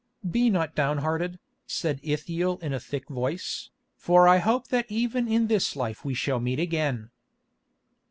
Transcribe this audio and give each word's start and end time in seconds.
"Be 0.27 0.49
not 0.49 0.73
downhearted," 0.73 1.37
said 1.67 1.99
Ithiel 2.01 2.57
in 2.63 2.73
a 2.73 2.79
thick 2.79 3.07
voice, 3.07 3.69
"for 3.95 4.27
I 4.27 4.39
hope 4.39 4.69
that 4.69 4.87
even 4.89 5.27
in 5.27 5.45
this 5.45 5.75
life 5.75 6.03
we 6.03 6.15
shall 6.15 6.39
meet 6.39 6.59
again." 6.59 7.11